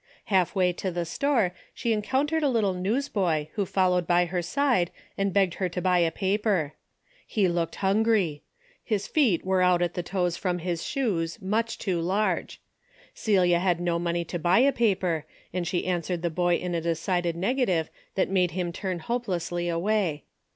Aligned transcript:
Half 0.33 0.55
way 0.55 0.73
to 0.73 0.89
the 0.89 1.05
store, 1.05 1.53
she 1.75 1.93
encountered 1.93 2.41
a 2.41 2.49
little 2.49 2.73
neAvsboy 2.73 3.49
Avho 3.55 3.67
followed 3.67 4.07
by 4.07 4.25
her 4.25 4.41
side, 4.41 4.89
and 5.15 5.31
begged 5.31 5.53
her 5.61 5.69
to 5.69 5.79
buy 5.79 5.99
a 5.99 6.09
paper. 6.11 6.73
He 7.27 7.47
looked 7.47 7.75
hungry. 7.85 8.41
His 8.83 9.05
feet 9.05 9.45
were 9.45 9.61
out 9.61 9.83
at 9.83 9.93
the 9.93 10.01
toes 10.01 10.37
from 10.37 10.57
his 10.57 10.81
shoes, 10.83 11.39
much 11.39 11.77
too 11.77 12.01
large. 12.01 12.59
Celia 13.13 13.59
had 13.59 13.79
no 13.79 13.99
money 13.99 14.25
to 14.25 14.39
buy 14.39 14.57
a 14.57 14.71
paper 14.71 15.27
and 15.53 15.67
she 15.67 15.85
answered 15.85 16.23
the 16.23 16.31
boy 16.31 16.55
in 16.55 16.73
a 16.73 16.81
decided 16.81 17.35
nega 17.35 17.67
tive 17.67 17.91
that 18.15 18.27
made 18.27 18.49
him 18.57 18.73
turn 18.73 18.97
hopelessly 18.97 19.69
away. 19.69 20.23